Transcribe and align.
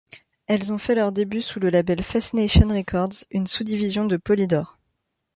Elles 0.47 0.73
ont 0.73 0.79
fait 0.79 0.95
leurs 0.95 1.11
débuts 1.11 1.43
sous 1.43 1.59
le 1.59 1.69
label 1.69 2.01
Fascination 2.01 2.67
Records, 2.69 3.23
une 3.29 3.45
sous-division 3.45 4.05
de 4.05 4.17
Polydor. 4.17 4.79